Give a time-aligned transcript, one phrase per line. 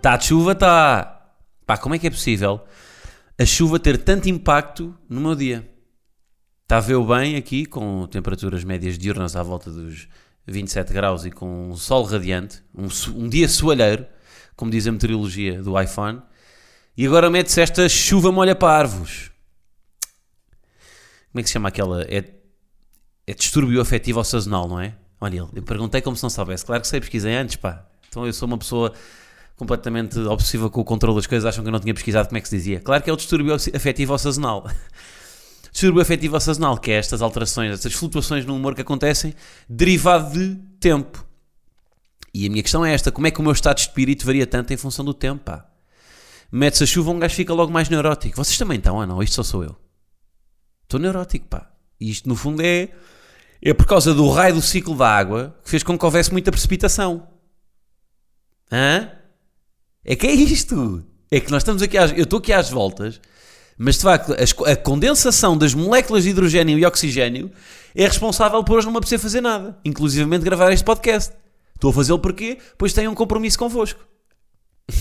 [0.00, 1.34] Tá de chuva, tá!
[1.66, 2.64] Pá, como é que é possível
[3.36, 5.68] a chuva ter tanto impacto no meu dia?
[6.62, 10.06] Está a ver bem aqui, com temperaturas médias diurnas à volta dos
[10.46, 14.06] 27 graus e com um sol radiante, um, um dia soalheiro,
[14.54, 16.22] como diz a meteorologia do iPhone,
[16.96, 19.32] e agora mete-se esta chuva molha parvos.
[21.32, 22.02] Como é que se chama aquela?
[22.02, 22.24] É,
[23.26, 24.94] é distúrbio afetivo ou sazonal, não é?
[25.20, 26.64] Olha, eu perguntei como se não soubesse.
[26.64, 27.84] Claro que sei, pesquisei antes, pá.
[28.08, 28.94] Então eu sou uma pessoa
[29.58, 32.40] completamente obsessiva com o controle das coisas, acham que eu não tinha pesquisado como é
[32.40, 32.80] que se dizia.
[32.80, 34.70] Claro que é o distúrbio afetivo ou sazonal.
[35.70, 39.34] Distúrbio afetivo ou sazonal, que é estas alterações, estas flutuações no humor que acontecem
[39.68, 41.26] derivado de tempo.
[42.32, 44.46] E a minha questão é esta: como é que o meu estado de espírito varia
[44.46, 45.50] tanto em função do tempo?
[46.50, 48.36] Mete-se a chuva, um gajo fica logo mais neurótico.
[48.36, 49.22] Vocês também estão, ou não?
[49.22, 49.76] Isto só sou eu.
[50.84, 51.70] Estou neurótico, pá.
[52.00, 52.88] E isto, no fundo, é,
[53.60, 56.50] é por causa do raio do ciclo da água que fez com que houvesse muita
[56.50, 57.28] precipitação.
[58.72, 59.17] Hã?
[60.10, 61.04] É que é isto.
[61.30, 63.20] É que nós estamos aqui, às, eu estou aqui às voltas,
[63.76, 67.50] mas de facto as- a condensação das moléculas de hidrogênio e oxigênio
[67.94, 71.34] é responsável por hoje não me apetecer fazer nada, inclusivamente gravar este podcast.
[71.74, 72.56] Estou a fazê-lo porquê?
[72.78, 74.00] Pois tenho um compromisso convosco.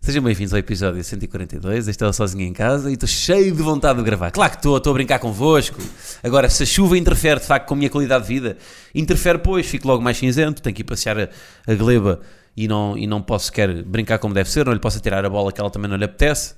[0.00, 1.88] Sejam bem-vindos ao episódio 142.
[1.88, 4.30] Este é o Sozinho em Casa e estou cheio de vontade de gravar.
[4.30, 5.78] Claro que estou, estou a brincar convosco.
[6.22, 8.56] Agora, se a chuva interfere de facto com a minha qualidade de vida,
[8.94, 11.28] interfere, pois, fico logo mais cinzento, tenho que ir passear a,
[11.70, 12.20] a gleba
[12.64, 15.30] e não, e não posso sequer brincar como deve ser, não lhe posso tirar a
[15.30, 16.56] bola que ela também não lhe apetece.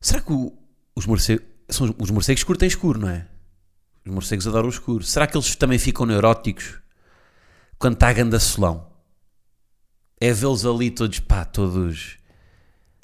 [0.00, 0.56] Será que o-
[0.94, 1.44] os morcegos.
[1.68, 3.26] São, os morcegos curtem escuro, não é?
[4.06, 5.02] Os morcegos adoram o escuro.
[5.04, 6.78] Será que eles também ficam neuróticos
[7.78, 8.88] quando está a ganda solão?
[10.20, 12.18] É vê-los ali todos, pá, todos.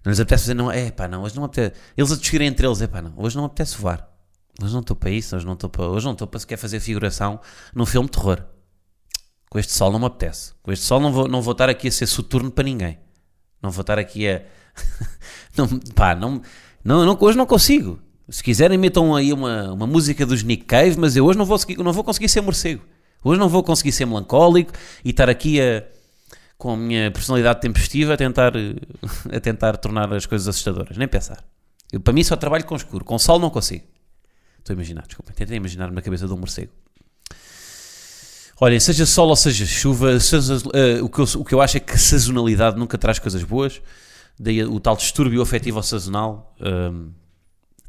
[0.05, 1.75] Não lhes apetece fazer, não, é pá, não, hoje não apetece.
[1.97, 4.09] Eles a discutirem entre eles, é pá, não, hoje não apetece voar.
[4.63, 5.85] Hoje não estou para isso, hoje não estou para.
[5.87, 7.41] Hoje não estou para sequer fazer figuração
[7.75, 8.45] num filme de terror.
[9.55, 10.53] Com este sol não me apetece.
[10.65, 12.99] Com este sol não vou, não vou estar aqui a ser soturno para ninguém.
[13.63, 14.43] Não vou estar aqui a.
[15.57, 16.43] não, pá, não,
[16.83, 18.01] não, não, hoje não consigo.
[18.29, 21.57] Se quiserem, metam aí uma, uma música dos Nick Cave, mas eu hoje não vou,
[21.79, 22.83] não vou conseguir ser morcego.
[23.23, 24.73] Hoje não vou conseguir ser melancólico
[25.05, 25.85] e estar aqui a,
[26.59, 28.55] com a minha personalidade tempestiva a tentar,
[29.33, 30.97] a tentar tornar as coisas assustadoras.
[30.97, 31.45] Nem pensar.
[31.93, 33.05] Eu, para mim, só trabalho com escuro.
[33.05, 33.85] Com sol não consigo.
[34.59, 35.33] Estou a imaginar, desculpem.
[35.33, 36.73] Tentei imaginar-me na cabeça de um morcego.
[38.61, 41.77] Olhem, seja sol ou seja chuva, seja, eh, o, que eu, o que eu acho
[41.77, 43.83] é que sazonalidade nunca traz coisas boas.
[44.39, 46.55] Daí o tal distúrbio afetivo ou sazonal.
[46.61, 47.09] ehm,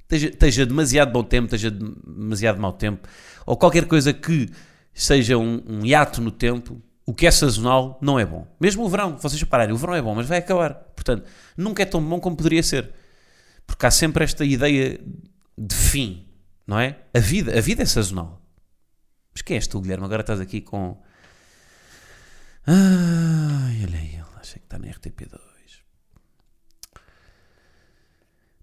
[0.03, 3.07] esteja, esteja demasiado bom tempo, esteja demasiado mau tempo,
[3.45, 4.49] ou qualquer coisa que
[4.93, 8.47] seja um, um hiato no tempo, o que é sazonal não é bom.
[8.59, 10.73] Mesmo o verão, vocês repararem, o verão é bom, mas vai acabar.
[10.95, 12.91] Portanto, nunca é tão bom como poderia ser.
[13.67, 14.99] Porque há sempre esta ideia
[15.57, 16.25] de fim,
[16.65, 16.97] não é?
[17.13, 18.44] A vida, a vida é sazonal.
[19.35, 20.05] Mas quem és tu, Guilherme?
[20.05, 20.97] Agora estás aqui com.
[22.65, 25.37] Ai, olha ele acha que está na RTP2.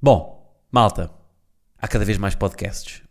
[0.01, 1.13] Bom, malta,
[1.79, 3.03] há cada vez mais podcasts.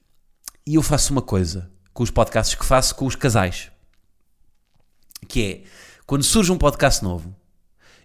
[0.66, 3.72] E eu faço uma coisa com os podcasts que faço com os casais.
[5.28, 5.70] Que é,
[6.06, 7.36] quando surge um podcast novo,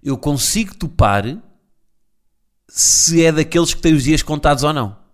[0.03, 1.25] eu consigo topar
[2.69, 5.06] se é daqueles que têm os dias contados ou não.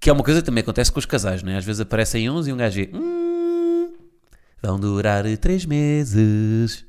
[0.00, 1.56] Que é uma coisa que também acontece com os casais, não é?
[1.56, 3.92] Às vezes aparecem uns e um gajo diz, hum,
[4.62, 6.84] vão durar três meses.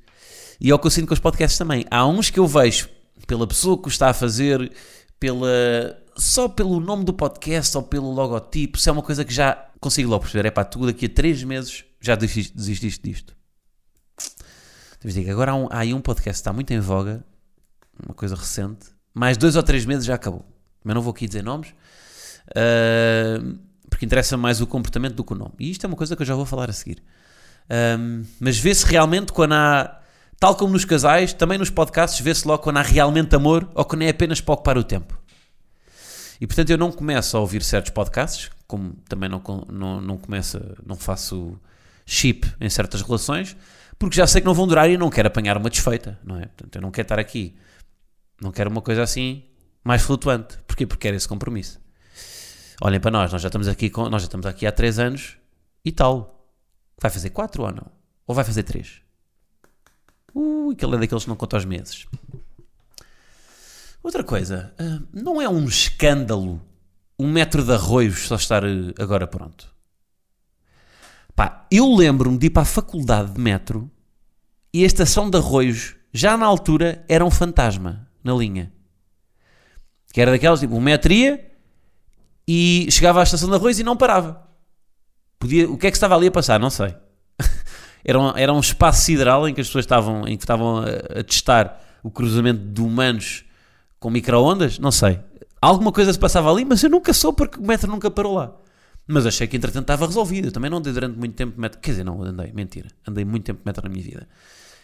[0.60, 1.86] E é o que eu sinto com os podcasts também.
[1.90, 2.90] Há uns que eu vejo
[3.26, 4.72] pela pessoa que o está a fazer,
[5.20, 9.70] pela só pelo nome do podcast ou pelo logotipo, se é uma coisa que já
[9.80, 10.48] consigo logo perceber.
[10.48, 13.36] É pá, tu daqui a três meses já desististe, disto.
[15.00, 17.24] Deves dizer que agora há, um, há aí um podcast que está muito em voga,
[18.04, 20.44] uma coisa recente, mais dois ou três meses já acabou.
[20.84, 21.74] Mas não vou aqui dizer nomes,
[22.50, 23.58] uh,
[23.90, 25.54] porque interessa mais o comportamento do que o nome.
[25.60, 27.02] E isto é uma coisa que eu já vou falar a seguir.
[28.00, 30.00] Um, mas vê-se realmente quando há,
[30.40, 34.04] tal como nos casais, também nos podcasts, vê-se logo quando há realmente amor ou quando
[34.04, 35.20] é apenas para ocupar o tempo.
[36.40, 40.60] E portanto eu não começo a ouvir certos podcasts, como também não, não, não começo,
[40.86, 41.60] não faço
[42.06, 43.58] chip em certas relações,
[43.98, 46.46] porque já sei que não vão durar e não quero apanhar uma desfeita, não é?
[46.46, 47.56] Portanto eu não quero estar aqui,
[48.42, 49.44] não quero uma coisa assim
[49.84, 50.58] mais flutuante.
[50.68, 50.86] Porquê?
[50.86, 51.80] Porque quero esse compromisso.
[52.82, 55.38] Olhem para nós, nós já estamos aqui, com, nós já estamos aqui há 3 anos
[55.84, 56.48] e tal.
[57.02, 57.92] Vai fazer 4 ou não?
[58.26, 59.02] Ou vai fazer 3?
[60.34, 62.06] Uh, aquele é daqueles que não conta os meses.
[64.04, 66.62] Outra coisa, ah, não é um escândalo
[67.20, 69.74] um metro de arroios só estar eh, agora pronto?
[71.36, 73.90] Pá, eu lembro-me de ir para a faculdade de metro
[74.72, 78.72] e a estação de arroios, já na altura, era um fantasma na linha.
[80.14, 81.57] Que era daquelas, tipo, o metro ia
[82.48, 84.48] e chegava à estação de arroios e não parava.
[85.40, 86.60] Podia, o que é que estava ali a passar?
[86.60, 86.96] Não sei.
[88.04, 91.20] era, um, era um espaço sideral em que as pessoas estavam, em que estavam a,
[91.20, 93.44] a testar o cruzamento de humanos
[94.00, 94.80] com micro-ondas?
[94.80, 95.20] Não sei.
[95.62, 98.56] Alguma coisa se passava ali, mas eu nunca soube porque o metro nunca parou lá.
[99.08, 100.48] Mas achei que entretanto estava resolvido.
[100.48, 101.80] Eu também não andei durante muito tempo metro.
[101.80, 102.90] Quer dizer, não andei, mentira.
[103.08, 104.28] Andei muito tempo metro na minha vida.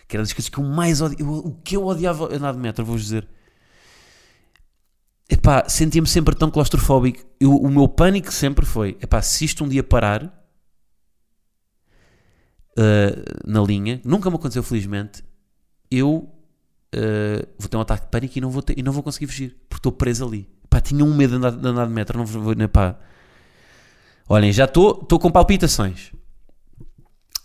[0.07, 1.31] Que era das coisas que eu mais odiava.
[1.31, 3.27] O que eu odiava andar de metro, vou-vos dizer.
[5.29, 7.25] Epá, sentia-me sempre tão claustrofóbico.
[7.39, 10.23] Eu, o meu pânico sempre foi: epá, se isto um dia parar
[12.77, 15.23] uh, na linha, nunca me aconteceu, felizmente,
[15.89, 16.29] eu
[16.95, 19.27] uh, vou ter um ataque de pânico e não vou, ter, e não vou conseguir
[19.27, 20.49] fugir, porque estou preso ali.
[20.69, 22.97] Pá, tinha um medo de andar de, andar de metro, não vou, pá.
[24.27, 26.11] Olhem, já estou com palpitações.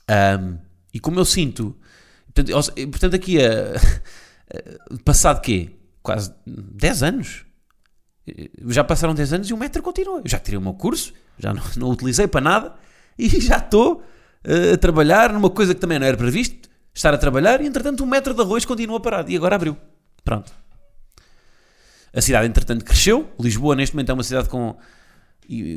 [0.08, 0.58] Um,
[0.94, 1.76] e como eu sinto.
[2.32, 3.74] Portanto, portanto aqui, a,
[5.04, 5.76] passado quê?
[6.02, 7.47] Quase 10 anos.
[8.68, 10.18] Já passaram 10 anos e o metro continua.
[10.18, 12.74] Eu já tirei o meu curso, já não, não utilizei para nada
[13.18, 14.02] e já estou
[14.46, 18.02] uh, a trabalhar numa coisa que também não era previsto, estar a trabalhar e entretanto
[18.02, 19.76] o metro de arroz continua parado e agora abriu.
[20.24, 20.52] Pronto.
[22.12, 23.30] A cidade entretanto cresceu.
[23.38, 24.76] Lisboa neste momento é uma cidade com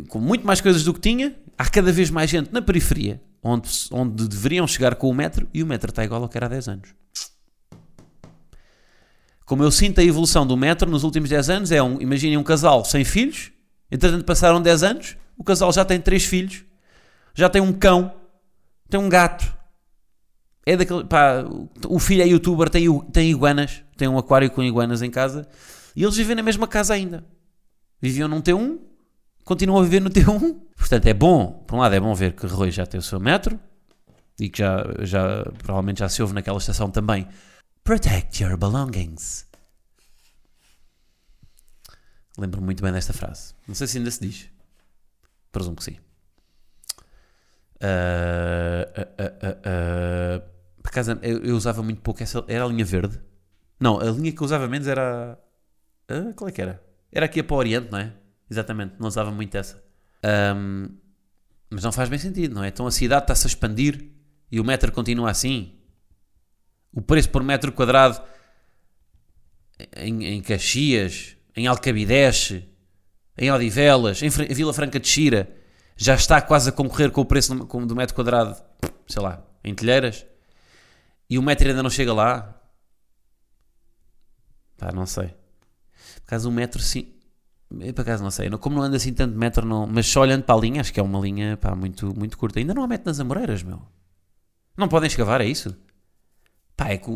[0.10, 3.70] com muito mais coisas do que tinha, há cada vez mais gente na periferia, onde,
[3.92, 6.50] onde deveriam chegar com o metro, e o metro está igual ao que era há
[6.50, 6.90] 10 anos.
[9.52, 12.44] Como eu sinto a evolução do metro nos últimos 10 anos, é um, imaginem um
[12.44, 13.52] casal sem filhos,
[13.92, 16.64] entretanto passaram 10 anos, o casal já tem 3 filhos,
[17.36, 18.14] já tem um cão,
[18.90, 19.54] tem um gato,
[20.66, 21.44] é daquele, pá,
[21.86, 25.46] o filho é youtuber, tem, tem iguanas, tem um aquário com iguanas em casa,
[25.98, 27.22] e eles vivem na mesma casa ainda.
[28.02, 28.80] Viviam num T1,
[29.44, 30.62] continuam a viver no T1.
[30.78, 33.20] Portanto, é bom, por um lado, é bom ver que Rui já tem o seu
[33.20, 33.60] metro
[34.40, 37.28] e que já, já provavelmente já se ouve naquela estação também.
[37.84, 39.48] Protect your belongings.
[42.38, 43.54] Lembro-me muito bem desta frase.
[43.68, 44.50] Não sei se ainda se diz.
[45.52, 45.98] Presumo que sim.
[47.82, 50.52] Uh, uh, uh,
[50.82, 52.44] por acaso, eu, eu, usava muito pouco essa.
[52.48, 53.20] Era a linha verde.
[53.80, 55.38] Não, a linha que eu usava menos era.
[56.36, 56.82] qual é que era?
[57.12, 58.14] Era aqui para o Oriente, não é?
[58.50, 59.84] Exatamente, não usava muito essa.
[60.56, 60.90] Um,
[61.70, 62.68] mas não faz bem sentido, não é?
[62.68, 64.12] Então a cidade está-se a expandir
[64.52, 65.81] e o metro continua assim.
[66.94, 68.22] O preço por metro quadrado
[69.96, 72.70] em, em Caxias, em Alcabideche,
[73.38, 75.50] em Odivelas, em, Vila Franca de Xira,
[75.96, 78.62] já está quase a concorrer com o preço do, do metro quadrado,
[79.08, 80.26] sei lá, em Telheiras.
[81.30, 82.60] E o metro ainda não chega lá.
[84.78, 85.28] Pá, não sei.
[86.16, 87.14] Por causa do metro, sim.
[87.80, 90.44] Eu, por acaso não sei, como não ando assim tanto metro, não, mas só olhando
[90.44, 92.60] para a linha, acho que é uma linha pá, muito, muito curta.
[92.60, 93.82] Ainda não há metro nas Amoreiras, meu.
[94.76, 95.76] Não podem escavar, é isso?
[96.76, 97.12] Pá, é que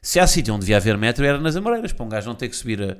[0.00, 2.48] se há sítio onde devia haver metro era nas Amoreiras, para um gajo não ter
[2.48, 2.96] que subir a,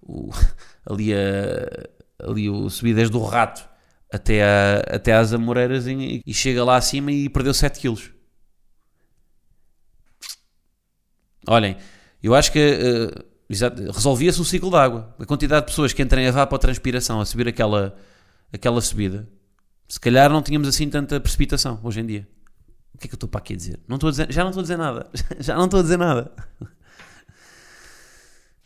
[0.00, 0.30] o,
[0.88, 3.68] ali, a, ali o subir desde o rato
[4.12, 8.10] até, a, até às Amoreiras e, e chega lá acima e perdeu 7 quilos.
[11.46, 11.76] Olhem,
[12.22, 12.58] eu acho que.
[12.58, 13.36] Uh,
[13.92, 15.14] resolvia-se o ciclo da água.
[15.18, 17.96] A quantidade de pessoas que entram em evapotranspiração a subir aquela,
[18.52, 19.28] aquela subida,
[19.88, 22.28] se calhar não tínhamos assim tanta precipitação hoje em dia.
[22.96, 23.78] O que é que eu estou para aqui a dizer?
[23.86, 25.10] Não estou a dizer já não estou a dizer nada.
[25.38, 26.32] Já não estou a dizer nada.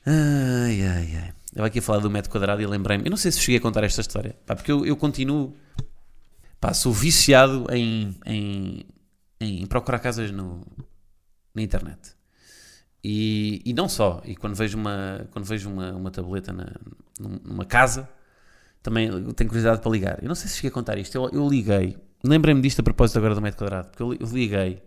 [0.07, 1.35] Ai, ai, ai.
[1.55, 3.05] Eu aqui a falar do metro quadrado e lembrei-me.
[3.05, 4.37] Eu não sei se cheguei a contar esta história.
[4.47, 5.57] Pá, porque eu, eu continuo.
[6.61, 8.87] Pá, sou viciado em, em,
[9.41, 10.65] em procurar casas no,
[11.53, 12.15] na internet.
[13.03, 16.67] E, e não só, e quando vejo uma, quando vejo uma, uma tableta na,
[17.19, 18.09] numa casa,
[18.83, 20.19] também tenho curiosidade para ligar.
[20.23, 23.19] Eu não sei se cheguei a contar isto, eu, eu liguei, lembrei-me disto a propósito
[23.19, 24.83] agora do metro quadrado, porque eu, liguei,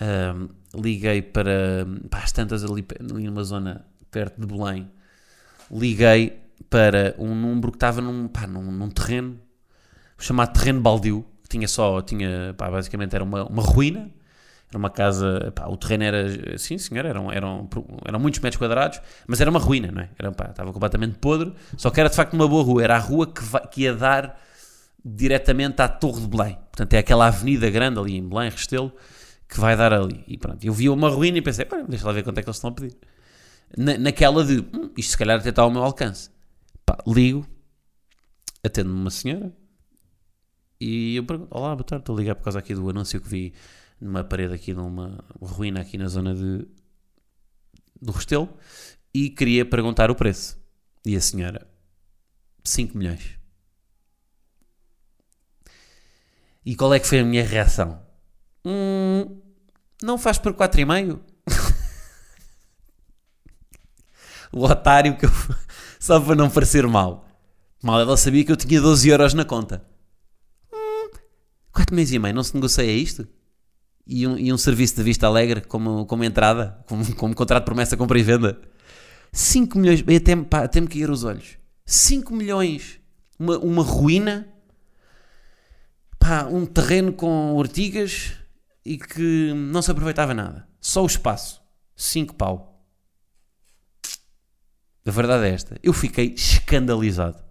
[0.00, 0.48] um,
[0.80, 4.90] liguei para, para as tantas ali, ali numa zona perto de Belém,
[5.70, 6.40] liguei
[6.70, 9.38] para um número que estava num, pá, num, num terreno
[10.18, 14.10] chamado terreno baldio, que tinha só, tinha, pá, basicamente era uma, uma ruína,
[14.68, 17.68] era uma casa, pá, o terreno era, sim senhor, eram, eram,
[18.04, 20.10] eram muitos metros quadrados, mas era uma ruína, não é?
[20.18, 22.98] Era, pá, estava completamente podre, só que era de facto uma boa rua, era a
[22.98, 24.38] rua que, vai, que ia dar
[25.14, 26.54] diretamente à Torre de Belém.
[26.54, 28.92] Portanto, é aquela avenida grande ali em Belém, Restelo,
[29.48, 30.24] que vai dar ali.
[30.26, 32.56] E pronto, eu vi uma ruína e pensei, deixa lá ver quanto é que eles
[32.56, 32.96] estão a pedir.
[33.76, 36.30] Na, naquela de, hum, isto se calhar até está ao meu alcance.
[36.84, 37.46] Pá, ligo,
[38.62, 39.52] atendo-me uma senhora
[40.80, 43.28] e eu pergunto, olá, boa tarde, estou a ligar por causa aqui do anúncio que
[43.28, 43.52] vi
[44.00, 46.66] numa parede aqui, numa ruína aqui na zona de,
[48.00, 48.48] do Restelo,
[49.12, 50.56] e queria perguntar o preço.
[51.04, 51.66] E a senhora,
[52.62, 53.37] 5 milhões.
[56.68, 57.98] E qual é que foi a minha reação?
[58.62, 59.40] Hum,
[60.02, 61.18] não faz por 4,5?
[64.52, 65.30] o otário que eu...
[65.98, 67.26] Só para não parecer mal.
[67.82, 69.82] Mal ela sabia que eu tinha 12 euros na conta.
[70.70, 71.08] Hum,
[71.72, 73.26] 4 meses e meio, não se negocia isto?
[74.06, 77.64] E um, e um serviço de vista alegre como, como entrada, como, como contrato de
[77.64, 78.60] promessa, compra e venda.
[79.32, 81.56] 5 milhões, até, pá, até me cair os olhos.
[81.86, 83.00] 5 milhões,
[83.38, 84.46] uma, uma ruína,
[86.28, 88.34] pá, um terreno com ortigas
[88.84, 90.68] e que não se aproveitava nada.
[90.78, 91.62] Só o espaço.
[91.96, 92.84] 5 pau.
[95.06, 95.78] A verdade é esta.
[95.82, 97.42] Eu fiquei escandalizado.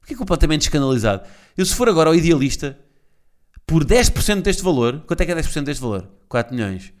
[0.00, 1.28] Fiquei completamente escandalizado.
[1.54, 2.78] Eu, se for agora ao idealista,
[3.66, 6.10] por 10% deste valor, quanto é que é 10% deste valor?
[6.28, 6.94] 4 milhões.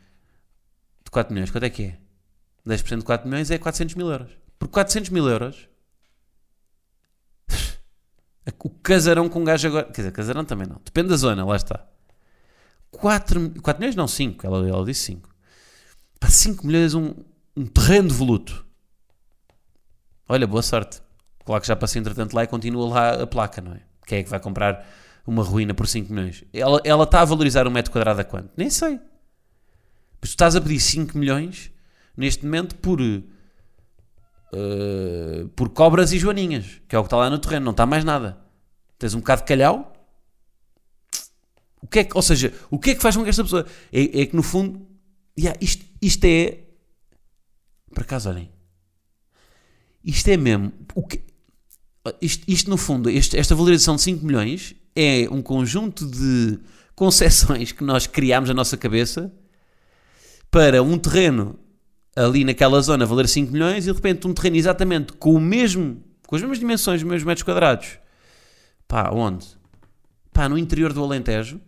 [1.04, 1.98] De 4 milhões, quanto é que é?
[2.66, 4.30] 10% de 4 milhões é 400 mil euros.
[4.58, 5.68] Por 400 mil euros,
[8.58, 9.86] o casarão com um gajo agora.
[9.86, 10.80] Quer dizer, casarão também não.
[10.84, 11.86] Depende da zona, lá está.
[12.90, 14.46] 4, 4 milhões, não 5.
[14.46, 15.28] Ela, ela disse 5.
[16.18, 17.14] Para 5 milhões, um,
[17.56, 18.66] um terreno de voluto.
[20.28, 21.00] Olha, boa sorte.
[21.44, 23.80] Claro que já passei entretanto lá e continua lá a placa, não é?
[24.06, 24.86] Quem é que vai comprar
[25.26, 26.44] uma ruína por 5 milhões?
[26.52, 28.50] Ela, ela está a valorizar um metro quadrado a quanto?
[28.56, 29.00] Nem sei.
[30.20, 31.70] Mas tu estás a pedir 5 milhões
[32.16, 32.98] neste momento por.
[34.52, 37.84] Uh, por cobras e joaninhas, que é o que está lá no terreno, não está
[37.84, 38.38] mais nada.
[38.98, 39.92] Tens um bocado de calhau.
[41.80, 43.66] O que é que, ou seja, o que é que faz com que esta pessoa.
[43.92, 44.86] É, é que no fundo.
[45.38, 46.64] Yeah, isto, isto é.
[47.94, 48.50] Por acaso, olhem.
[50.02, 50.72] Isto é mesmo.
[50.94, 51.22] O que,
[52.20, 56.58] isto, isto, no fundo, este, esta valorização de 5 milhões é um conjunto de
[56.94, 59.32] concessões que nós criámos na nossa cabeça
[60.50, 61.58] para um terreno
[62.18, 66.02] ali naquela zona valer 5 milhões e de repente um terreno exatamente com o mesmo,
[66.26, 67.98] com as mesmas dimensões, os mesmos metros quadrados,
[68.86, 69.46] pá, onde?
[70.32, 71.60] Pá, no interior do Alentejo,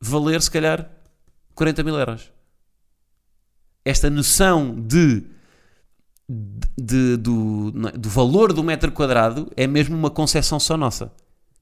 [0.00, 0.90] valer se calhar
[1.54, 2.32] 40 mil euros.
[3.84, 5.24] Esta noção de,
[6.78, 11.12] de, do, do valor do metro quadrado é mesmo uma concepção só nossa.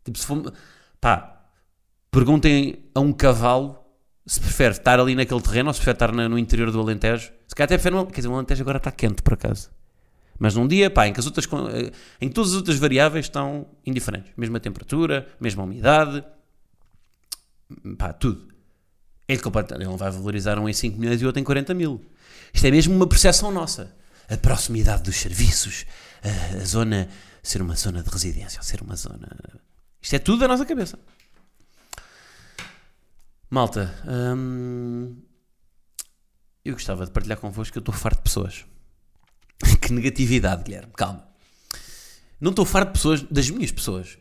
[0.04, 0.52] Tipo, se for,
[1.00, 1.42] pá,
[2.10, 3.77] perguntem a um cavalo
[4.28, 7.32] se prefere estar ali naquele terreno ou se prefere estar no interior do Alentejo.
[7.46, 9.70] Se calhar até prefere, quer dizer, o Alentejo agora está quente por acaso.
[10.38, 13.66] Mas num dia, pá, em que as outras, eh, em todas as outras variáveis estão
[13.86, 14.30] indiferentes.
[14.36, 16.22] Mesma temperatura, mesma umidade,
[17.96, 18.46] pá, tudo.
[19.26, 19.40] Ele,
[19.74, 22.04] ele não vai valorizar um em 5 milhões e outro em 40 mil.
[22.52, 23.96] Isto é mesmo uma percepção nossa.
[24.28, 25.86] A proximidade dos serviços,
[26.22, 27.08] a, a zona,
[27.42, 29.26] ser uma zona de residência, ser uma zona...
[30.02, 30.98] Isto é tudo da nossa cabeça.
[33.50, 35.16] Malta, hum,
[36.64, 38.66] eu gostava de partilhar convosco que eu estou farto de pessoas.
[39.80, 41.26] que negatividade, Guilherme, calma.
[42.40, 44.18] Não estou farto de pessoas, das minhas pessoas.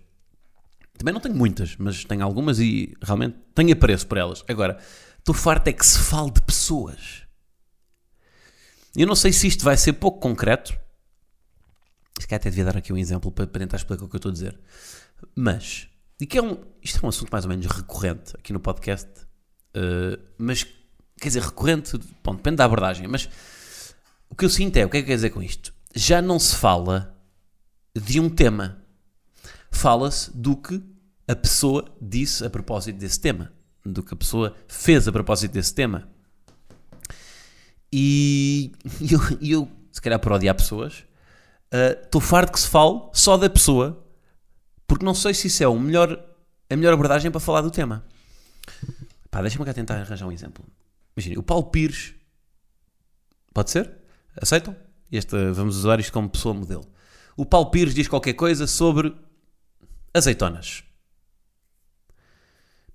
[0.98, 4.44] Também não tenho muitas, mas tenho algumas e realmente tenho apreço por elas.
[4.48, 4.80] Agora,
[5.20, 7.24] estou farto é que se fale de pessoas.
[8.96, 10.72] Eu não sei se isto vai ser pouco concreto.
[12.20, 14.18] Se calhar até devia dar aqui um exemplo para, para tentar explicar o que eu
[14.18, 14.60] estou a dizer.
[15.36, 15.88] Mas
[16.20, 19.10] e que é um, isto é um assunto mais ou menos recorrente aqui no podcast,
[19.76, 20.64] uh, mas
[21.20, 23.30] quer dizer, recorrente, bom, depende da abordagem, mas
[24.30, 25.74] o que eu sinto é, o que é que quer dizer com isto?
[25.96, 27.16] Já não se fala
[27.96, 28.84] de um tema,
[29.72, 30.82] fala-se do que
[31.28, 33.52] a pessoa disse a propósito desse tema,
[33.86, 36.10] do que a pessoa fez a propósito desse tema.
[37.92, 38.72] E
[39.02, 41.04] eu, eu se calhar por odiar pessoas,
[41.72, 44.07] estou uh, farto que se fale só da pessoa
[44.88, 46.18] porque não sei se isso é o melhor,
[46.70, 48.06] a melhor abordagem para falar do tema.
[49.30, 50.66] Pá, deixa-me cá tentar arranjar um exemplo.
[51.16, 52.14] Imagina, o Paulo Pires.
[53.54, 53.92] Pode ser?
[54.42, 54.76] Aceitam?
[55.12, 56.86] Este, vamos usar isto como pessoa modelo.
[57.36, 59.16] O Paulo Pires diz qualquer coisa sobre
[60.14, 60.84] azeitonas.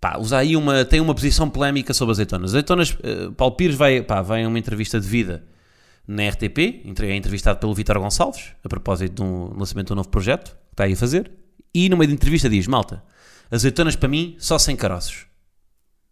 [0.00, 2.50] Pá, usa aí uma, tem uma posição polémica sobre azeitonas.
[2.50, 5.44] Azeitonas, uh, Paulo Pires vai, pá, vai a uma entrevista de vida
[6.06, 6.58] na RTP,
[7.02, 10.72] é entrevistado pelo Vitor Gonçalves, a propósito do um lançamento de um novo projeto que
[10.72, 11.30] está aí a fazer.
[11.74, 13.02] E no meio da entrevista diz: Malta,
[13.50, 15.26] azeitonas para mim só sem caroços.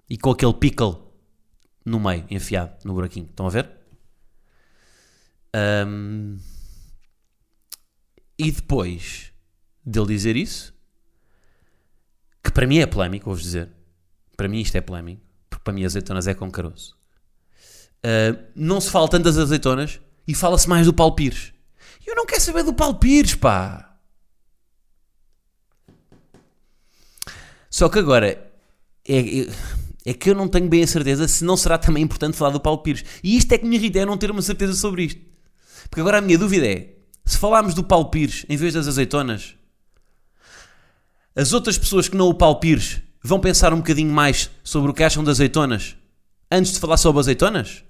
[0.08, 0.96] E com aquele pickle
[1.84, 3.26] no meio, enfiado no buraquinho.
[3.26, 3.70] Estão a ver?
[5.86, 6.38] Um,
[8.38, 9.32] e depois
[9.84, 10.72] dele dizer isso,
[12.42, 13.68] que para mim é polémico, vou-vos dizer.
[14.36, 16.96] Para mim isto é polémico, porque para mim azeitonas é com caroço.
[17.98, 21.52] Uh, não se fala tanto das azeitonas e fala-se mais do Paulo Pires.
[22.06, 23.89] Eu não quero saber do Paulo Pires, pá.
[27.70, 28.26] Só que agora,
[29.08, 29.46] é, é,
[30.04, 32.60] é que eu não tenho bem a certeza se não será também importante falar do
[32.60, 33.04] Paulo Pires.
[33.22, 35.20] E isto é que me irrita, é não ter uma certeza sobre isto.
[35.88, 39.54] Porque agora a minha dúvida é, se falarmos do Paulo Pires em vez das azeitonas,
[41.34, 44.94] as outras pessoas que não o Paulo Pires vão pensar um bocadinho mais sobre o
[44.94, 45.96] que acham das azeitonas
[46.50, 47.84] antes de falar sobre azeitonas?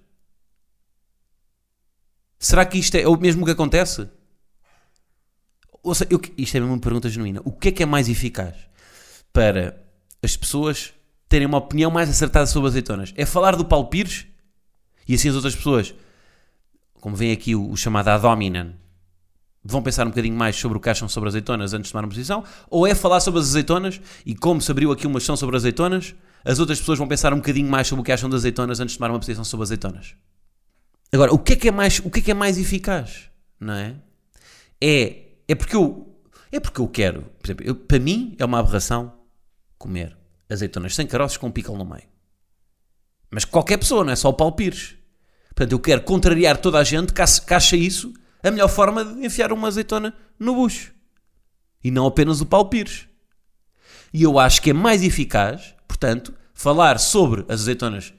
[2.39, 4.09] Será que isto é o mesmo que acontece?
[5.83, 7.41] Ou seja, eu, isto é mesmo uma pergunta genuína.
[7.45, 8.70] O que é que é mais eficaz
[9.33, 9.81] para
[10.23, 10.93] as pessoas
[11.29, 13.13] terem uma opinião mais acertada sobre azeitonas?
[13.17, 14.27] É falar do Paulo Pires
[15.07, 15.95] e assim as outras pessoas,
[16.95, 18.75] como vem aqui o, o chamado ad hominem,
[19.65, 22.11] vão pensar um bocadinho mais sobre o que acham sobre azeitonas antes de tomar uma
[22.11, 22.45] posição?
[22.69, 26.15] Ou é falar sobre as azeitonas e como se abriu aqui uma questão sobre azeitonas,
[26.45, 28.93] as outras pessoas vão pensar um bocadinho mais sobre o que acham das azeitonas antes
[28.93, 30.15] de tomar uma posição sobre azeitonas?
[31.13, 33.31] Agora, o que é que é mais, o que é que é mais eficaz?
[33.59, 33.97] Não é?
[34.81, 36.07] É, é porque eu
[36.53, 39.13] é porque eu quero, por exemplo, eu, para mim é uma aberração
[39.81, 40.15] comer
[40.49, 42.07] azeitonas sem caroços com pickle no meio.
[43.31, 44.95] Mas qualquer pessoa, não é só o Paulo Pires.
[45.49, 49.53] Portanto, eu quero contrariar toda a gente que acha isso a melhor forma de enfiar
[49.53, 50.93] uma azeitona no bucho.
[51.83, 53.09] E não apenas o Paulo Pires.
[54.13, 58.13] E eu acho que é mais eficaz, portanto, falar sobre as azeitonas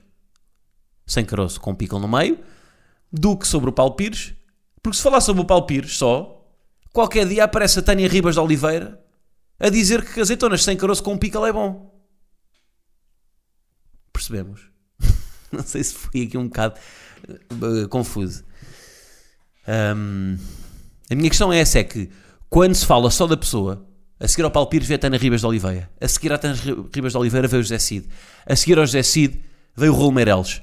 [1.06, 2.40] sem caroço com pickle no meio
[3.12, 4.34] do que sobre o Paulo Pires.
[4.82, 6.48] Porque se falar sobre o Paulo Pires só,
[6.94, 9.01] qualquer dia aparece a Tânia Ribas de Oliveira
[9.62, 11.94] a dizer que azeitonas sem caroço com pickle é bom.
[14.12, 14.62] Percebemos?
[15.54, 16.80] Não sei se fui aqui um bocado
[17.28, 18.44] uh, confuso.
[19.68, 20.38] Um,
[21.10, 22.10] a minha questão é essa: é que
[22.50, 23.88] quando se fala só da pessoa,
[24.20, 26.58] a seguir ao Paulo Pires veio a Tânia Ribas de Oliveira, a seguir à Tânia
[26.94, 28.10] Ribas de Oliveira veio o José Cid,
[28.46, 29.44] a seguir ao José Cid
[29.76, 30.62] veio o Raul Meireles.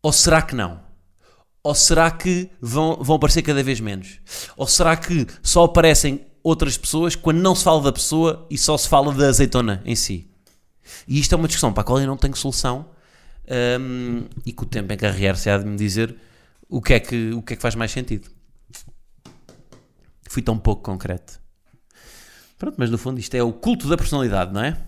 [0.00, 0.91] Ou será que não?
[1.64, 4.20] Ou será que vão, vão aparecer cada vez menos?
[4.56, 8.76] Ou será que só aparecem outras pessoas quando não se fala da pessoa e só
[8.76, 10.28] se fala da azeitona em si?
[11.06, 12.90] E isto é uma discussão para a qual eu não tenho solução
[13.80, 16.16] um, e que o tempo encarregar-se há de me dizer
[16.68, 18.28] o que, é que, o que é que faz mais sentido.
[20.28, 21.40] Fui tão pouco concreto.
[22.58, 24.80] Pronto, mas no fundo isto é o culto da personalidade, não é?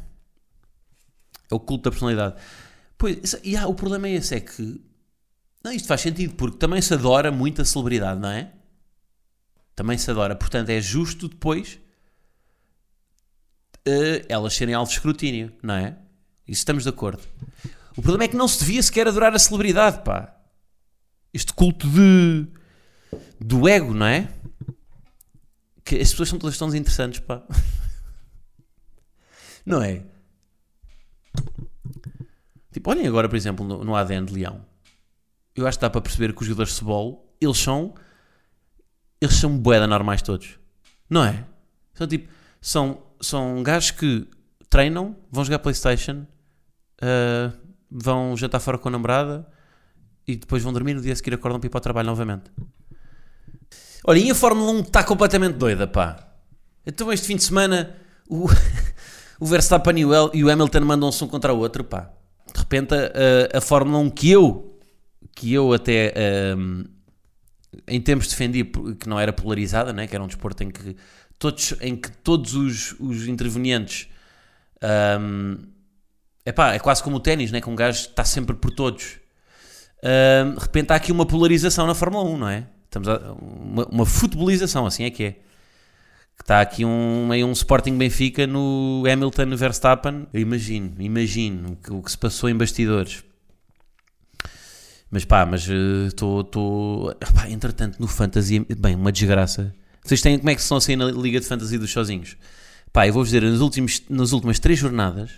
[1.50, 2.34] É o culto da personalidade.
[2.96, 4.80] Pois, e ah, o problema é esse, é que
[5.64, 8.52] não, isto faz sentido, porque também se adora muita celebridade, não é?
[9.74, 10.36] Também se adora.
[10.36, 11.80] Portanto, é justo depois
[13.88, 15.96] uh, elas serem alvo de escrutínio, não é?
[16.46, 17.22] Isso estamos de acordo.
[17.96, 20.36] O problema é que não se devia sequer adorar a celebridade, pá.
[21.32, 22.46] Este culto de.
[23.40, 24.28] do ego, não é?
[25.82, 27.42] Que as pessoas são todas tão interessantes, pá.
[29.64, 30.02] Não é?
[32.70, 34.73] Tipo, olhem agora, por exemplo, no, no ADN de Leão.
[35.54, 37.94] Eu acho que dá para perceber que os jogadores de futebol, eles são.
[39.20, 40.58] Eles são boeda normais todos.
[41.08, 41.44] Não é?
[41.94, 42.32] São tipo.
[42.60, 44.26] São, são gajos que
[44.70, 46.26] treinam, vão jogar Playstation,
[47.02, 47.52] uh,
[47.90, 49.46] vão jantar fora com a namorada
[50.26, 52.50] e depois vão dormir no dia a seguir acordam para ir para o trabalho novamente.
[54.04, 56.28] Olha, e a Fórmula 1 está completamente doida, pá.
[56.84, 57.94] Então este fim de semana
[58.28, 58.48] o,
[59.38, 62.10] o Verstappen e o, Hamilton mandam-se um contra o outro, pá.
[62.52, 64.73] De repente a, a, Fórmula 1 que eu,
[65.34, 66.14] que eu até
[66.56, 66.84] um,
[67.88, 70.06] em tempos defendi que não era polarizada, né?
[70.06, 70.96] que era um desporto em que
[71.38, 74.08] todos, em que todos os, os intervenientes
[75.20, 75.56] um,
[76.46, 77.60] Epá, é quase como o ténis, né?
[77.60, 79.18] que um gajo está sempre por todos.
[79.98, 82.66] Uh, de repente há aqui uma polarização na Fórmula 1, não é?
[82.84, 85.30] Estamos a, uma, uma futebolização, assim é que é.
[86.36, 90.26] Que está aqui um, um Sporting Benfica no Hamilton Verstappen.
[90.34, 93.24] Eu imagino, imagino o que, o que se passou em bastidores.
[95.14, 96.40] Mas pá, mas estou.
[97.12, 97.14] Uh,
[97.48, 98.66] entretanto, no Fantasy.
[98.76, 99.72] Bem, uma desgraça.
[100.02, 100.36] Vocês têm.
[100.36, 102.36] Como é que estão assim na Liga de Fantasy dos sozinhos?
[102.92, 105.30] Pá, eu vou-vos dizer, nas, últimos, nas últimas três jornadas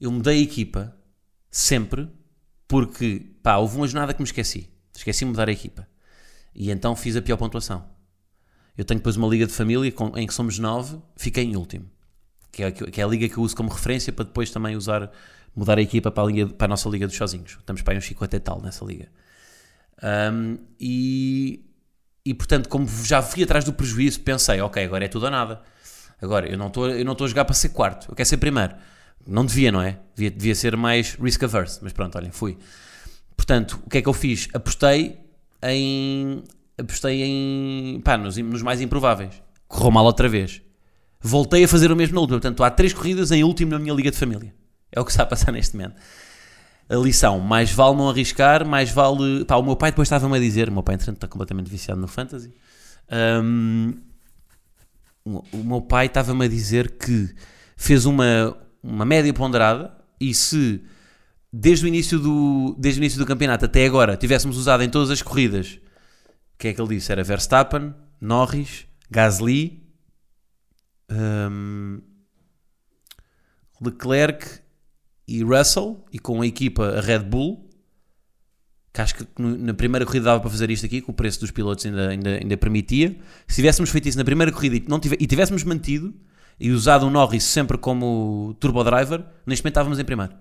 [0.00, 0.96] eu mudei a equipa
[1.50, 2.08] sempre
[2.68, 4.70] porque, pá, houve uma jornada que me esqueci.
[4.94, 5.88] Esqueci de mudar a equipa.
[6.54, 7.84] E então fiz a pior pontuação.
[8.78, 11.90] Eu tenho depois uma liga de família em que somos nove, fiquei em último.
[12.52, 15.10] Que é, que é a liga que eu uso como referência para depois também usar,
[15.54, 17.56] mudar a equipa para a, liga, para a nossa liga dos sozinhos.
[17.58, 19.08] Estamos para aí uns 50 e tal nessa liga.
[20.02, 21.64] Um, e,
[22.24, 25.62] e portanto, como já fui atrás do prejuízo, pensei, ok, agora é tudo ou nada.
[26.20, 28.74] Agora, eu não estou a jogar para ser quarto, eu quero ser primeiro.
[29.26, 29.98] Não devia, não é?
[30.14, 32.58] Devia, devia ser mais risk averse, mas pronto, olhem, fui.
[33.36, 34.48] Portanto, o que é que eu fiz?
[34.52, 35.18] Apostei
[35.62, 36.42] em.
[36.76, 38.00] Apostei em.
[38.04, 39.42] pá, nos, nos mais improváveis.
[39.66, 40.60] Correu mal outra vez.
[41.20, 42.38] Voltei a fazer o mesmo na última.
[42.38, 44.54] Portanto, há três corridas em último na minha liga de família.
[44.94, 45.96] É o que está a passar neste momento.
[46.88, 49.44] A lição, mais vale não arriscar, mais vale.
[49.44, 52.00] Pá, o meu pai depois estava-me a dizer, o meu pai, entretanto, está completamente viciado
[52.00, 52.54] no fantasy.
[53.10, 53.94] Um,
[55.24, 57.34] o meu pai estava-me a dizer que
[57.76, 60.84] fez uma, uma média ponderada e se
[61.52, 65.10] desde o, início do, desde o início do campeonato até agora tivéssemos usado em todas
[65.10, 65.80] as corridas,
[66.54, 67.10] o que é que ele disse?
[67.10, 69.82] Era Verstappen, Norris, Gasly,
[71.10, 72.02] hum,
[73.80, 74.63] Leclerc
[75.26, 77.68] e Russell, e com a equipa a Red Bull,
[78.92, 81.50] que acho que na primeira corrida dava para fazer isto aqui, que o preço dos
[81.50, 83.16] pilotos ainda, ainda, ainda permitia.
[83.48, 86.14] Se tivéssemos feito isso na primeira corrida e, não tive, e tivéssemos mantido
[86.60, 90.32] e usado o Norris sempre como turbo driver, neste momento estávamos em primeiro.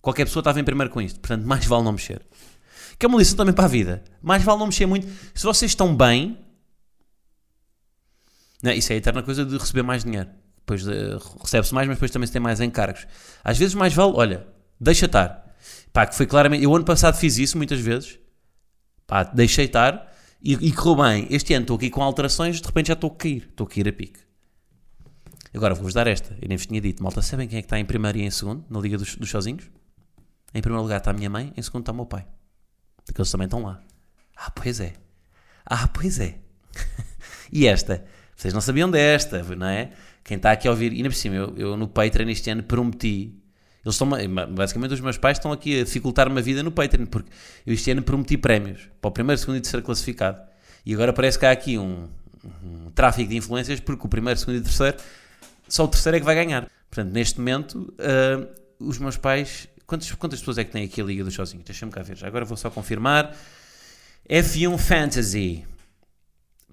[0.00, 2.26] Qualquer pessoa estava em primeiro com isto, portanto, mais vale não mexer.
[2.98, 4.02] Que é uma lição também para a vida.
[4.20, 5.06] Mais vale não mexer muito.
[5.32, 6.36] Se vocês estão bem,
[8.62, 10.28] não, isso é a eterna coisa de receber mais dinheiro.
[10.62, 13.06] Depois uh, recebe-se mais, mas depois também se tem mais encargos.
[13.42, 14.46] Às vezes mais vale, olha,
[14.80, 15.54] deixa estar.
[15.92, 16.64] Pá, que foi claramente.
[16.64, 18.18] Eu ano passado fiz isso muitas vezes.
[19.06, 21.26] Pá, deixei estar e, e correu bem.
[21.30, 23.48] Este ano estou aqui com alterações, de repente já estou a cair.
[23.50, 24.20] Estou a cair a pique.
[25.54, 26.36] Agora vou-vos dar esta.
[26.40, 27.02] Eu nem vos tinha dito.
[27.02, 29.28] Malta, sabem quem é que está em primeiro e em segundo na Liga dos, dos
[29.28, 29.70] Sozinhos?
[30.54, 32.26] Em primeiro lugar está a minha mãe, em segundo está o meu pai.
[33.04, 33.82] Porque eles também estão lá.
[34.36, 34.94] Ah, pois é.
[35.64, 36.38] Ah, pois é.
[37.52, 38.04] e esta?
[38.34, 39.92] Vocês não sabiam desta, não é?
[40.24, 43.34] Quem está aqui a ouvir, ainda por cima, eu, eu no Patreon este ano prometi.
[43.84, 44.08] Eles estão,
[44.50, 47.30] basicamente, os meus pais estão aqui a dificultar-me a vida no Patreon, porque
[47.66, 50.40] eu este ano prometi prémios para o primeiro, segundo e terceiro classificado.
[50.86, 52.08] E agora parece que há aqui um,
[52.62, 54.96] um tráfico de influências, porque o primeiro, segundo e terceiro,
[55.68, 56.68] só o terceiro é que vai ganhar.
[56.88, 59.68] Portanto, neste momento, uh, os meus pais.
[59.86, 61.64] Quantas, quantas pessoas é que tem aqui a Liga dos Sozinhos?
[61.64, 62.18] Deixa-me cá ver.
[62.24, 63.34] Agora vou só confirmar.
[64.28, 65.64] F1 Fantasy.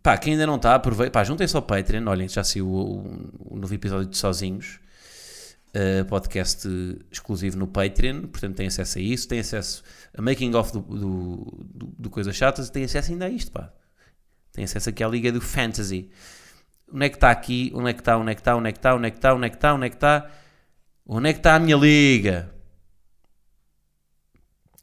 [0.09, 1.11] Pá, quem ainda não está, aproveita.
[1.11, 2.03] Pá, juntem-se ao Patreon.
[2.07, 4.79] Olhem, já saiu o, o, novo episódio de Sozinhos.
[5.67, 6.67] Uh, podcast
[7.11, 8.21] exclusivo no Patreon.
[8.21, 9.27] Portanto, tem acesso a isso.
[9.27, 9.83] Tem acesso
[10.17, 12.71] a making of do, do, do, do Coisas Chatas.
[12.71, 13.71] Tem acesso ainda a isto, pá.
[14.51, 16.09] Tem acesso aqui à Liga do Fantasy.
[16.91, 17.71] Onde é que está aqui?
[17.75, 18.17] Onde é que está?
[18.17, 18.55] Onde é que está?
[18.55, 18.95] Onde é que está?
[18.95, 19.35] Onde é que está?
[19.35, 19.73] Onde é que está?
[19.75, 20.31] Onde é que está?
[21.05, 22.51] Onde é que está a minha liga?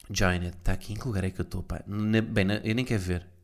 [0.09, 0.93] Join Está aqui.
[0.93, 1.65] Em que lugar é que eu estou?
[1.65, 1.83] Pá?
[1.85, 3.36] Bem, eu nem quero ver.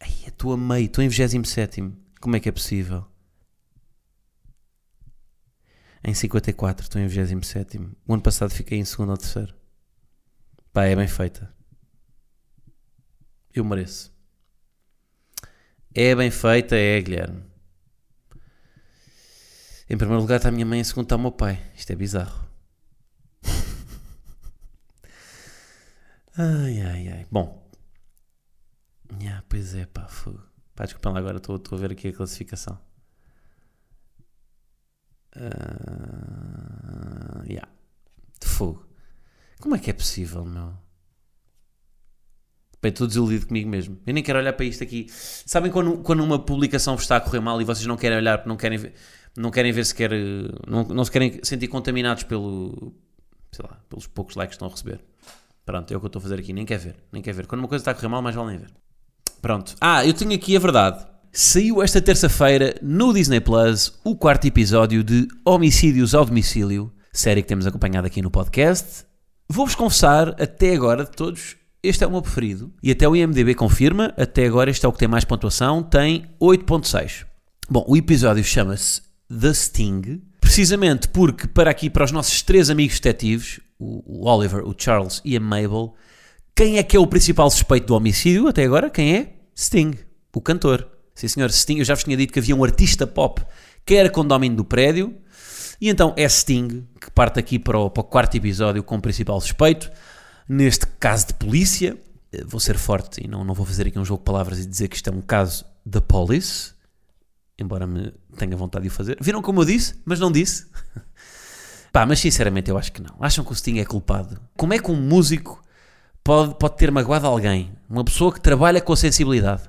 [0.00, 0.86] Ai, a meio.
[0.86, 1.92] Estou em 27.
[2.20, 3.06] Como é que é possível?
[6.02, 6.84] Em 54.
[6.84, 7.78] Estou em 27.
[8.06, 9.54] O ano passado fiquei em segundo ou terceiro.
[10.72, 11.52] Pá, é bem feita.
[13.52, 14.12] Eu mereço.
[15.94, 17.42] É bem feita, é, Guilherme.
[19.88, 21.60] Em primeiro lugar está a minha mãe, em segundo está o meu pai.
[21.74, 22.48] Isto é bizarro.
[26.38, 27.26] ai, ai, ai.
[27.28, 27.59] Bom.
[29.18, 30.42] Yeah, pois é, pá, fogo.
[30.74, 32.78] Pá, desculpa lá agora, estou a ver aqui a classificação.
[35.36, 37.68] Uh, yeah.
[38.40, 38.86] De fogo.
[39.60, 40.74] Como é que é possível, meu?
[42.82, 44.00] Bem, estou desiludido comigo mesmo.
[44.06, 45.06] Eu nem quero olhar para isto aqui.
[45.10, 48.46] Sabem quando, quando uma publicação vos está a correr mal e vocês não querem olhar
[48.46, 48.94] não querem ver
[49.36, 50.10] não querem ver sequer,
[50.66, 52.94] não, não se querem sentir contaminados pelo,
[53.52, 55.02] sei lá, pelos poucos likes que estão a receber.
[55.64, 57.46] Pronto, é o que eu estou a fazer aqui, nem quer ver, nem quer ver.
[57.46, 58.70] Quando uma coisa está a correr mal, mais vale nem ver.
[59.40, 59.74] Pronto.
[59.80, 61.06] Ah, eu tenho aqui a verdade.
[61.32, 67.48] Saiu esta terça-feira no Disney Plus o quarto episódio de Homicídios ao Domicílio, série que
[67.48, 69.04] temos acompanhado aqui no podcast.
[69.48, 72.72] Vou-vos confessar, até agora, de todos, este é o meu preferido.
[72.82, 76.26] E até o IMDB confirma, até agora este é o que tem mais pontuação, tem
[76.40, 77.24] 8.6.
[77.68, 82.98] Bom, o episódio chama-se The Sting, precisamente porque, para aqui, para os nossos três amigos
[82.98, 85.94] detetives, o, Oliver, o Charles e a Mabel,
[86.54, 88.90] quem é que é o principal suspeito do homicídio até agora?
[88.90, 89.34] Quem é?
[89.56, 89.92] Sting,
[90.34, 90.88] o cantor.
[91.14, 93.42] Sim, senhor, Sting, eu já vos tinha dito que havia um artista pop
[93.84, 95.16] que era condomínio do prédio,
[95.80, 99.00] e então é Sting que parte aqui para o, para o quarto episódio com o
[99.00, 99.90] principal suspeito,
[100.48, 101.98] neste caso de polícia.
[102.32, 104.66] Eh, vou ser forte e não, não vou fazer aqui um jogo de palavras e
[104.66, 106.72] dizer que isto é um caso da police,
[107.58, 109.16] embora me tenha vontade de o fazer.
[109.20, 110.66] Viram como eu disse, mas não disse?
[111.92, 113.16] Pá, mas sinceramente eu acho que não.
[113.18, 114.40] Acham que o Sting é culpado?
[114.56, 115.62] Como é que um músico
[116.24, 117.72] pode, pode ter magoado alguém?
[117.88, 119.62] Uma pessoa que trabalha com a sensibilidade.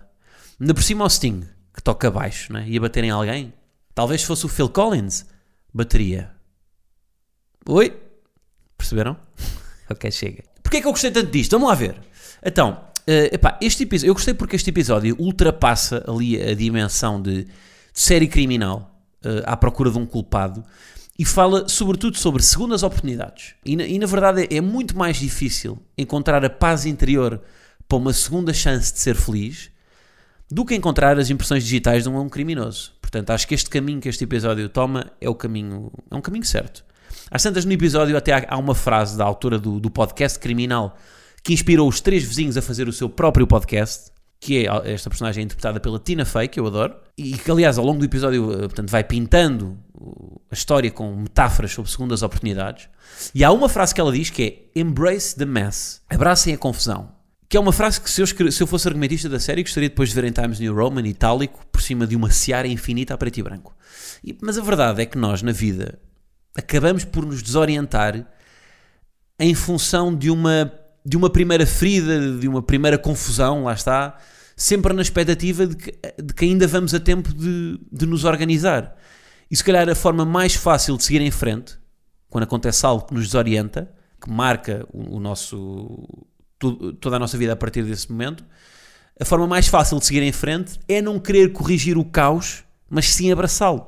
[0.60, 1.42] Ainda por cima o Sting,
[1.74, 2.66] que toca baixo, né?
[2.68, 3.54] ia bater em alguém.
[3.94, 5.26] Talvez fosse o Phil Collins,
[5.74, 6.32] bateria.
[7.68, 7.96] Oi?
[8.78, 9.18] Perceberam?
[9.90, 10.44] ok, chega.
[10.64, 11.52] Porquê é que eu gostei tanto disto?
[11.52, 12.00] Vamos lá ver.
[12.44, 17.48] Então, uh, epá, este episódio, eu gostei porque este episódio ultrapassa ali a dimensão de
[17.94, 20.64] série criminal uh, à procura de um culpado
[21.18, 23.56] e fala sobretudo sobre segundas oportunidades.
[23.66, 27.42] E na, e na verdade é, é, muito mais difícil encontrar a paz interior
[27.88, 29.70] para uma segunda chance de ser feliz
[30.50, 32.94] do que encontrar as impressões digitais de um, um criminoso.
[33.02, 36.46] Portanto, acho que este caminho que este episódio toma é o caminho, é um caminho
[36.46, 36.84] certo.
[37.30, 40.98] Às tantas no episódio até há, há uma frase da autora do, do podcast criminal
[41.44, 45.44] que inspirou os três vizinhos a fazer o seu próprio podcast que é esta personagem
[45.44, 48.58] interpretada pela Tina Fey, que eu adoro, e que, aliás, ao longo do episódio, eh,
[48.62, 49.78] portanto, vai pintando
[50.50, 52.90] a história com metáforas sobre segundas oportunidades.
[53.36, 57.12] E há uma frase que ela diz que é Embrace the mess, abracem a confusão.
[57.48, 60.10] Que é uma frase que, se eu, se eu fosse argumentista da série, gostaria depois
[60.10, 63.38] de ver em Times New Roman, itálico, por cima de uma seara infinita a preto
[63.38, 63.76] e branco.
[64.24, 66.00] E, mas a verdade é que nós, na vida,
[66.56, 68.26] acabamos por nos desorientar
[69.40, 70.72] em função de uma,
[71.06, 74.18] de uma primeira ferida, de uma primeira confusão, lá está,
[74.56, 78.96] sempre na expectativa de que, de que ainda vamos a tempo de, de nos organizar.
[79.50, 81.78] E se calhar a forma mais fácil de seguir em frente,
[82.30, 86.08] quando acontece algo que nos desorienta, que marca o, o nosso,
[87.00, 88.46] toda a nossa vida a partir desse momento,
[89.20, 93.08] a forma mais fácil de seguir em frente é não querer corrigir o caos, mas
[93.08, 93.86] sim abraçá-lo.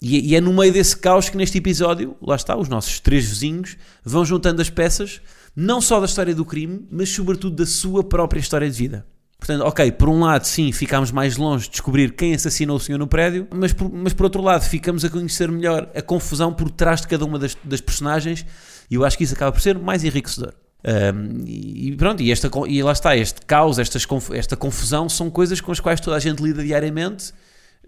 [0.00, 3.24] E, e, é no meio desse caos que neste episódio, lá está, os nossos três
[3.24, 5.22] vizinhos vão juntando as peças,
[5.56, 9.06] não só da história do crime, mas sobretudo da sua própria história de vida.
[9.38, 12.98] Portanto, ok, por um lado, sim, ficámos mais longe de descobrir quem assassinou o senhor
[12.98, 16.70] no prédio, mas por, mas por outro lado, ficamos a conhecer melhor a confusão por
[16.70, 18.44] trás de cada uma das, das personagens
[18.90, 20.54] e eu acho que isso acaba por ser mais enriquecedor.
[20.84, 25.60] Um, e pronto, e, esta, e lá está, este caos, estas, esta confusão são coisas
[25.60, 27.32] com as quais toda a gente lida diariamente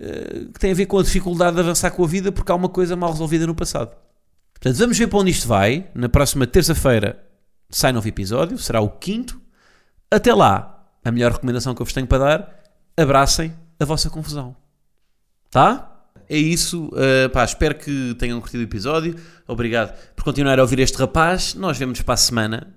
[0.01, 2.55] uh, que tem a ver com a dificuldade de avançar com a vida porque há
[2.55, 3.97] uma coisa mal resolvida no passado.
[4.53, 5.87] Portanto, vamos ver para onde isto vai.
[5.95, 7.28] Na próxima terça-feira
[7.71, 9.41] sai novo episódio, será o quinto.
[10.11, 12.63] Até lá, a melhor recomendação que eu vos tenho para dar,
[12.97, 14.57] abracem a vossa confusão.
[15.51, 15.99] Tá?
[16.29, 16.87] É isso.
[16.89, 19.17] Uh, pá, espero que tenham curtido o episódio.
[19.47, 21.55] Obrigado por continuar a ouvir este rapaz.
[21.55, 22.75] Nós vemos para a semana.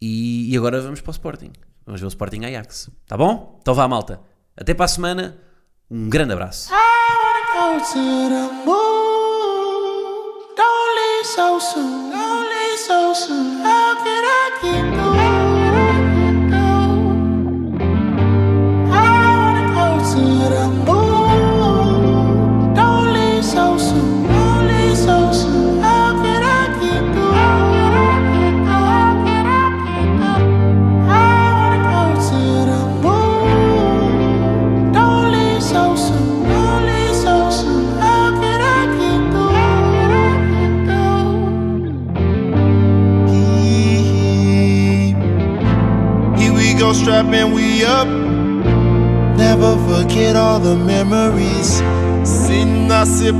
[0.00, 1.52] E, e agora vamos para o Sporting.
[1.84, 2.90] Vamos ver o Sporting Ajax.
[3.06, 3.58] Tá bom?
[3.60, 4.20] Então vá, malta.
[4.56, 5.38] Até para a semana.
[5.90, 6.70] Um grande abraço.
[12.90, 13.60] so soon.
[13.62, 14.99] How can I get?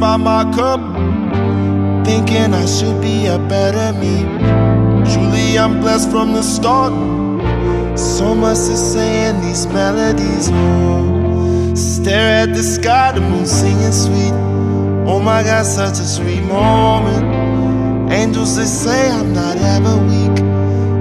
[0.00, 0.80] By my cup,
[2.06, 4.24] thinking I should be a better me.
[5.12, 6.92] Truly, I'm blessed from the start.
[7.98, 10.48] So much to say in these melodies.
[10.50, 14.32] Oh, stare at the sky, the moon singing sweet.
[15.06, 18.10] Oh my God, such a sweet moment.
[18.10, 20.38] Angels, they say I'm not ever weak.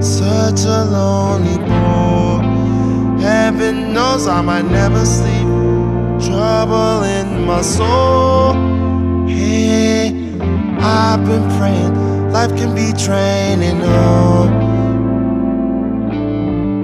[0.02, 3.20] Such a lonely boy.
[3.22, 5.48] Heaven knows I might never sleep.
[6.20, 8.79] Trouble in my soul.
[10.82, 12.32] I've been praying.
[12.32, 14.46] Life can be training Oh,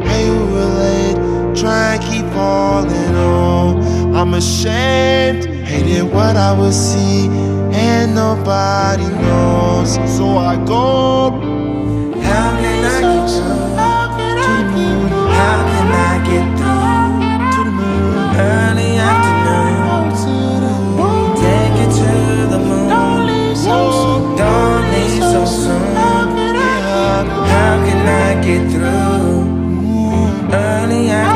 [0.04, 1.16] hey, who relate?
[1.56, 3.14] Try and keep falling.
[3.14, 5.46] Oh, I'm ashamed.
[5.66, 7.28] Hated what I would see,
[7.72, 9.94] and nobody knows.
[10.16, 11.45] So I go.
[27.16, 29.44] up, how can I get through?
[30.12, 31.35] Mm, early afternoon